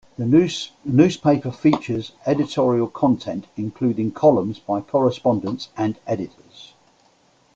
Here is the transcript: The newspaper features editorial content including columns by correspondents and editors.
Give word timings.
The 0.17 0.57
newspaper 0.83 1.51
features 1.51 2.13
editorial 2.25 2.87
content 2.87 3.45
including 3.55 4.11
columns 4.13 4.57
by 4.57 4.81
correspondents 4.81 5.69
and 5.77 5.99
editors. 6.07 6.73